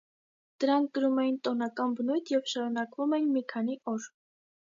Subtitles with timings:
[0.61, 4.11] Դրանք կրում էին տոնական բնույթ և շարունակվում էին մի քանի օր։